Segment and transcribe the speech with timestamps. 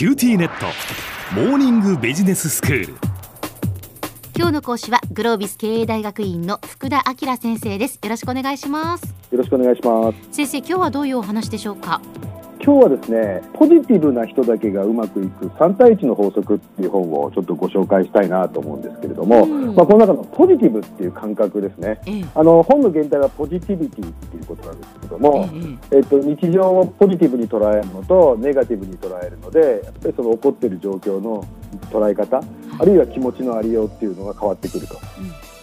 [0.00, 0.64] キューティーネット。
[1.34, 2.94] モーニングビジネススクール。
[4.34, 7.98] 今日の講師はグロービス経営大学院の福田明先生です。
[8.02, 9.04] よろしくお願いします。
[9.30, 10.18] よろしくお願いします。
[10.34, 12.00] 先生今日はどういうお話でしょうか？
[12.70, 19.74] 今日はですねポジティブな人だけがうまくいく3対1の法則っていう本をちょっとご紹介したいなと思うんですけれども、うん。
[19.74, 22.00] まあ、この中のポジティブっていう感覚ですね。
[22.06, 22.24] ええ。
[22.32, 25.48] あの本の原題はポジティビティっていうことなんですけども、
[25.90, 31.44] ええっと、日常をポジティブに捉えるのとネガティブに捉えるのでやっぱりその起こっている状況の
[31.90, 32.40] 捉え方
[32.78, 34.94] あるいは気持ちのありようっていうのが変わってくると、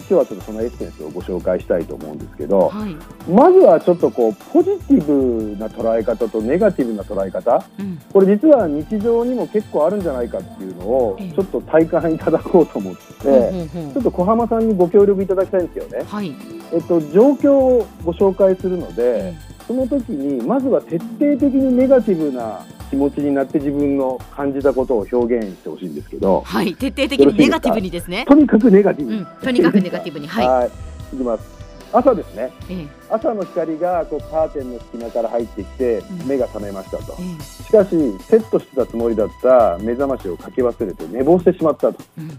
[0.08, 2.96] 日はちょっとそのエッセンスをご紹介したいと思うんですけど、はい、
[3.30, 7.64] まずはちょっとこうポジティブな捉え方とネガティブな捉え方。
[7.78, 11.32] うん、これ実は日常にも結構あるんじゃないかっていうのをええ。
[11.32, 16.04] ちょっと体感いただこうと思って、ほうほうほうちょっと小浜さんにご協力いただきたいんですよね。
[16.08, 16.34] はい、
[16.72, 19.58] えっと、状況をご紹介するので、え。
[19.68, 26.42] その時にまずは徹底的にネガティブな気持ちになって自分の感じたことを表現してほしいんですけど。
[26.44, 28.24] はい、徹底的にネガティブにですね。
[28.26, 30.26] とにかくネガティブに、うん、とにかくネガティブに。
[30.26, 30.68] はい、はい、
[31.14, 31.58] いきます。
[31.92, 32.52] 朝ですね。
[32.68, 32.86] ええ。
[33.10, 36.26] 朝の光がこうカーテンの隙間から入ってきてうん。
[36.26, 37.90] 目が覚めましたと、えしかし
[38.24, 41.96] セットしてたつもりだった目覚ましをかけ忘れて寝坊してしまったと。
[42.18, 42.38] えうん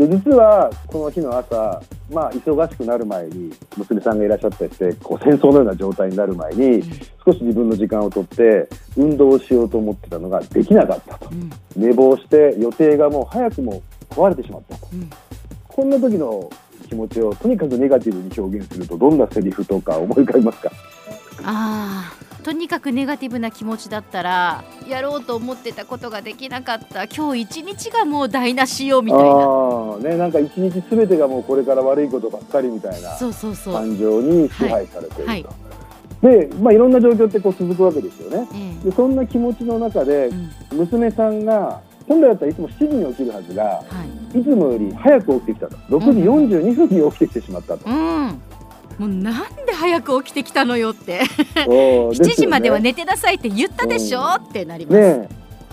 [0.00, 6.82] で実はこの日の朝、まあ、忙しくなる前に娘さんがいらっしゃったりしてこう戦争のような状態になる前に
[7.22, 11.28] 少し自分の時間をとって運動をしようと思ってたのができなかったと。
[11.30, 11.50] うん。
[11.76, 14.88] 寝坊して予定がもう早くも壊れてしまったと。
[14.90, 15.10] うん。
[15.68, 16.50] こんな時の
[16.88, 20.72] 気持ちをとにかくネガティブに表現するとどんなセリフとか思い浮かびますか？
[21.44, 29.96] あーとにかくネガティブな気持ちだったらやろうと思ってたことができなかった今日一日がもう台無しよみたいな。
[29.98, 35.46] ねなんか一日すべてがもうこれから悪いことばっかりみたいなそうそうそう、感情に支配されていると、はい。
[36.22, 38.48] で、まあ、いろんな状況ってこう続くわけですよね。
[38.82, 40.50] えでそんな気持ちの中でえうん。
[40.78, 43.82] 娘さんが本来だったらいつも7時に起きるはずがは
[44.34, 44.40] い。
[44.40, 45.76] いつもより早く起きてきたと。
[45.88, 48.42] 6時42分に起きてきてしまったと、うん
[48.98, 51.20] もうなんで早く起きてきたのよって。
[51.66, 55.28] おー7時まではね寝てなさいって言ったでしょってなります、ね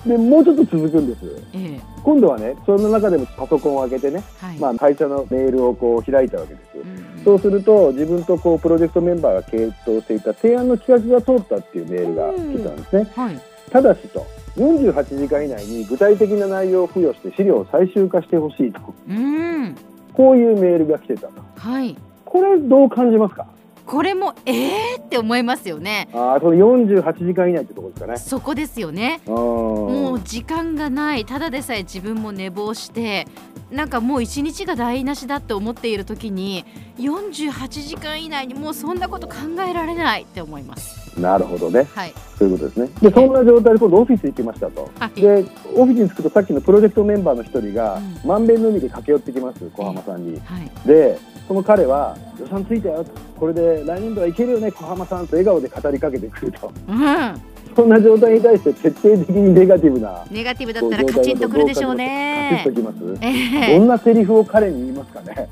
[0.06, 0.10] え。
[0.10, 1.20] でもうちょっと続くんです。
[1.54, 1.82] ええ。
[2.04, 13.12] 今度はねその中でもパソコンを開けてね、はい、まあ、会社のメールをこう開いたわけですうんそうすると自分とこうプロジェクトメンバーが検討していた提案の企画が通ったっていうメールが来たんですね。
[13.14, 13.42] はい。
[13.70, 14.26] ただしと
[14.56, 18.80] 48時間以内に具体的な内容を付与して資料を最終化してほしいと。
[19.10, 19.76] うん。
[20.14, 21.34] こういうメールが来てたと。
[21.58, 21.98] はい
[22.30, 23.48] これどう感じますか？
[23.86, 26.10] これもええー、って思いますよね。
[26.14, 28.18] ああその48時間以内ってところですかね。
[28.18, 29.22] そこですよね。
[29.26, 31.24] もう時間がない。
[31.24, 33.28] ただでさえ自分も寝坊して
[33.72, 36.66] なんかもう一日が台無しだって思っている時に
[36.98, 41.18] 48時間以内にもうそんなこと考えられないって思います。
[41.18, 41.88] なるほどね。
[41.96, 42.14] はい。
[42.38, 42.90] そういうことですね。
[43.02, 44.92] でそんな状態で今度オフィス行きましたと。
[45.00, 45.22] はい。
[45.22, 45.46] で
[45.78, 50.42] オフィスに着くとさっきのプロジェクトメンバーの一人がうまんべんの海で駆け寄ってきます小浜さんに。
[50.42, 50.70] はい。
[50.86, 53.04] でその彼は予算ついたよ。
[53.04, 54.72] とこれで来年度はいけるよね。
[54.72, 56.72] 小浜さんと笑顔で語りかけてくると。
[56.88, 57.42] うん。
[57.76, 60.26] そんな状態に対して徹底的にネガティブな。
[60.32, 62.64] ネガティブだったらカチンとくるでしょうね。
[62.66, 63.78] カチッときます、ええ。
[63.78, 65.48] どんなセリフを彼に言いますかね。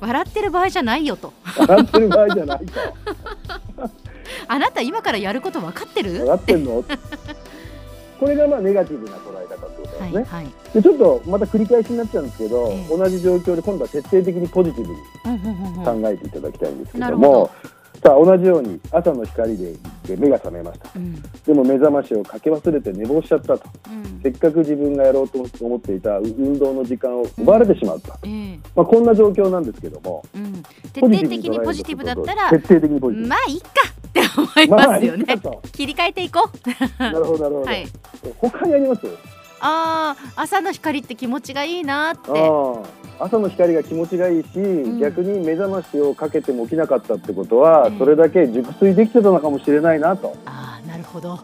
[0.00, 1.32] 笑ってる場合じゃないよと。
[1.58, 2.72] 笑ってる場合じゃないと。
[4.48, 6.20] あなた今からやること分かってる？
[6.20, 6.84] 笑ってんの？
[8.20, 10.46] これがまあネガティブな捉え方とですね、はいはい。
[10.74, 12.96] でちょっとまた繰り返しになっちゃうんですけど、ええ。
[12.96, 16.02] 同じ状況で今度は徹底的にポジティブにうんうんうんうん。
[16.02, 17.50] 考えていただきたいんですけども、
[18.02, 19.72] さあ同じように朝の光で
[20.06, 20.90] で目が覚めました。
[20.94, 21.22] うん。
[21.22, 23.64] でも目覚ましをかけ忘れて寝坊しちゃったと。
[23.90, 24.20] うん。
[24.22, 28.58] せっかく自分がやろうと思っていた運動の時間を奪われてしまった、ええ。
[28.74, 30.62] まあ、こんな状況なんですけどもうん。
[30.92, 33.28] 徹底的にポジティブだったら徹底的にポジティブ。
[33.28, 33.68] まあいいか
[34.08, 36.48] って思いますよね、まあ切り替えていこ
[36.98, 37.02] う。
[37.02, 37.86] なるほどなるほど、はい。
[38.38, 39.06] 他にあります？
[39.68, 42.30] ああ朝の光って気持ちがいいなって。
[42.30, 42.34] あ
[43.18, 45.00] あ朝の光が気持ちがいいし、ん。
[45.00, 47.98] 逆に目覚ましをかけても起きなかったってことは、うん。
[47.98, 50.36] それだけ熟睡できてたのかもしれないなと。
[50.44, 51.40] ああなるほど。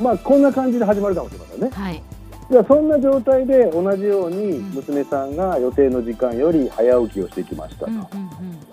[0.00, 1.70] まあこんな感じで始まるかもしれませんね。
[1.70, 2.02] はい。
[2.50, 4.70] ではそんな状態で同じようにうん。
[4.74, 8.06] 娘さんが予定の時間より早起きをしてきましたと、うんうんうん。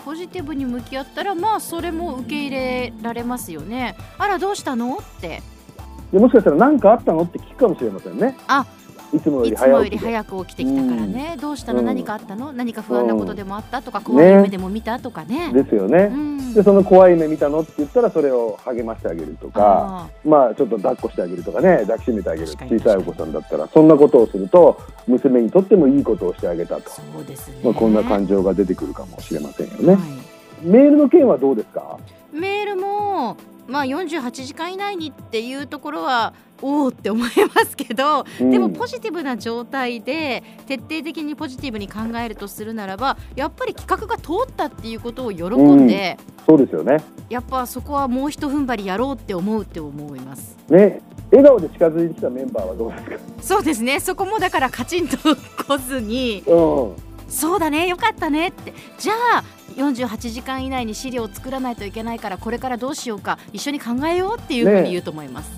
[0.03, 3.95] ポジティブに向き合ったらまあそれも受け入れられますよね。
[4.17, 4.97] あらどうしたの？
[4.97, 5.41] って。
[6.11, 7.21] でもしかしたら何かあったの？
[7.23, 8.35] って聞くかもしれませんね。
[8.47, 8.65] あ
[9.13, 9.55] いつもより
[9.97, 11.85] 早く起きてきたからね、どうしたの、うん。
[11.85, 12.53] 何かあったの？
[12.53, 13.81] 何か不安なことでもあった？
[13.81, 14.99] とか、ん怖い夢でも見た？
[14.99, 15.51] とかね。
[15.53, 16.53] ですよね、うん。
[16.53, 21.79] でその怖い目見たのって言ったらそれを励ましてあげるとかあまあちょっと抱っこしてあげるとかね。
[21.81, 22.47] 抱きしめてあげる。
[22.47, 30.65] 小さいお子さんだったらそんなことをすると娘にとってもいいことをしてあげたと、そうですね、まあ、こんな感情が出てくるかもしれませんよね、はい。
[30.65, 31.97] メールの件はどうですか？
[32.31, 33.35] メールも、
[33.67, 47.01] まあ、48時間以内にっていうところはおおって思いますけど、うんでもポジティブな状態で徹底的にポジティブに考えるとするならばやっぱり企画が通ったっていうことを喜んで、そうですよね。
[47.29, 50.57] やっぱそこはもうひと踏ん張りやろうって思うって思います。
[50.69, 53.17] ね、笑顔で近づいてきたメンバーはどうですか？
[53.41, 56.51] そうですねそこもだからカチンと来ずにう
[56.89, 56.93] ん。
[57.27, 59.43] そうだねよかったねってじゃあ
[59.77, 65.49] 48時間以内に資料を作らないといけないからこれからどうしようか一緒に考えようっていうふうに言うと思います。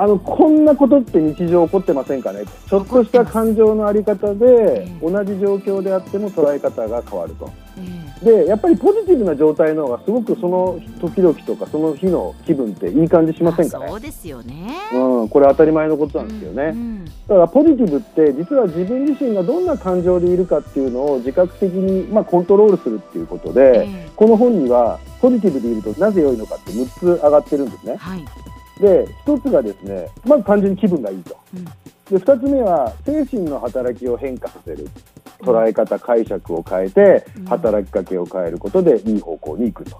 [0.00, 2.44] あのこんなことって日常起こってませんかね？
[2.46, 7.52] ちょっとした感情のあり方でえ同じ状況であっても捉え方が変わると。
[7.78, 13.86] えでやっぱりポジティブな状態の方がすごくその時々とかその日の気分っていい感じしえませんかね？
[13.86, 13.88] あ。
[13.90, 14.74] そうですよね。
[14.94, 16.62] うん、これ当たり前のことなんですよね。
[16.74, 27.96] うんだからポジティブって実は自分自身がどんな感情でいるかっていうのを自覚的に、まあ、コントロールするっていうことで、ええこの本にはポジティブでいるとなぜ良いのかって6つ上がってるんですね。
[27.96, 28.24] はい。
[28.80, 31.36] で1つがですねまず単純に気分がいいと。
[31.54, 31.64] うん。
[31.64, 31.70] で
[32.10, 34.88] 2つ目は精神の働きを変化させる。
[35.40, 37.44] 捉え方解釈を変えてうん。
[37.46, 39.98] 働きかけを変えることでいい方向に行くと。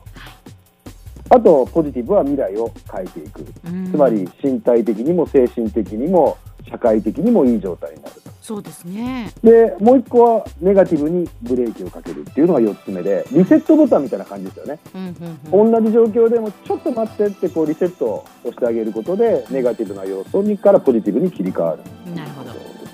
[1.33, 3.45] あとポジティブは未来を変えていく。
[3.67, 3.91] うん。
[3.91, 6.37] つまり身体的にも精神的にも
[6.71, 8.31] 社会的にもいい状態になると。
[8.41, 9.33] そうですね。
[9.43, 22.50] でもう一個はネガティブにブレーキをかけるっていうのが4つ目でリセットボタンみたいな感じですよね、うんうんうん同じ状況でもちょっと待ってってこうリセットを押してあげることでネガティブな要素にからポジティブに切り替わるなるほど。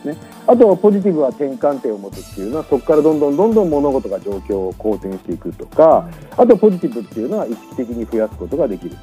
[0.07, 0.31] ですね。
[0.47, 8.97] あとポジティブは転換点を持つっていうのはそこからどんどんどんどん物事が状況を好転していくとかあとポジティブっていうのは意識的に増やすことができると、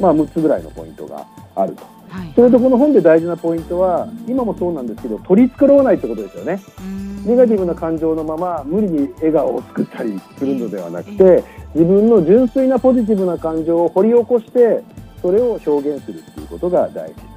[0.00, 1.82] まあ、6つぐらいのポイントがあると。
[2.08, 2.32] はい。
[2.34, 6.60] それとこの本で大事なポイントは今もそうなんですけど取り繕わないってことですよね。
[6.80, 7.24] うん。
[7.24, 11.44] ネガティブな感情のまま無理に笑顔を作ったりするのではなくて
[11.74, 14.82] 自分の純粋なポジティブな感情を掘り起こして
[15.22, 17.14] それを表現するっていうことが大事。
[17.14, 17.31] と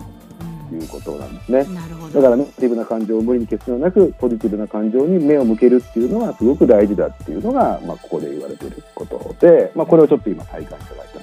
[0.76, 1.66] いうことなんですね。
[2.14, 11.16] だからネガティブな感情を無理に消すのなくポジティブな感情に目を向けるっていうのはすごく大事だっていうのが、まあ、ここで言われていることで、まあ、これをちょっと今体感いただいた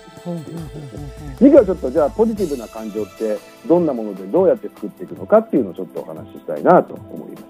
[1.38, 7.42] 次回はちょっとじゃあポジティブな感情ってどんなものでどうやって作っていくのかっていうのをちょっとお話ししたいなと思います。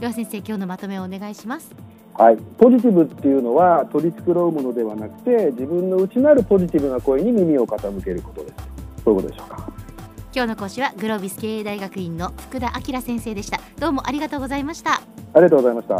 [0.00, 1.74] では先生今日のまとめをお願いします。
[2.14, 8.54] はい、ポジティブっていうのは取り繕うものではなくて自分の内なるポジティブな声に耳を傾けることです。
[9.04, 9.73] そういうことでしょうか
[10.34, 13.60] 今日の講師はグロービス経営大学院の福田明先生でした。
[13.78, 14.94] どうもありがとうございました。
[14.94, 15.00] あ
[15.36, 15.94] りがとうございました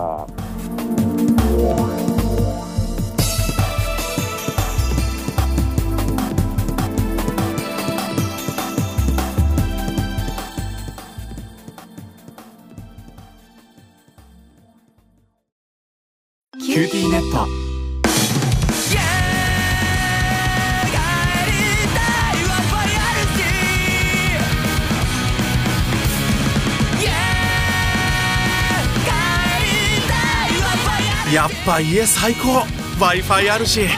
[31.35, 32.65] やっぱ家最高。
[33.01, 33.89] W i f i あるし。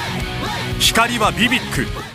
[0.80, 2.05] 光はビビック。